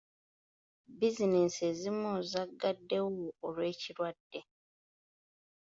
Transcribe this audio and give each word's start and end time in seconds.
Bizinensi 0.97 1.59
ezimu 1.71 2.11
zagaddewo 2.31 3.09
olw'ekirwadde. 3.45 4.39